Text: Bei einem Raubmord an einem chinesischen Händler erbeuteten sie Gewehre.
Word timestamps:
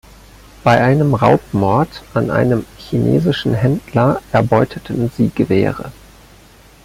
Bei 0.63 0.83
einem 0.83 1.13
Raubmord 1.13 2.01
an 2.15 2.31
einem 2.31 2.65
chinesischen 2.75 3.53
Händler 3.53 4.19
erbeuteten 4.31 5.11
sie 5.15 5.29
Gewehre. 5.29 5.91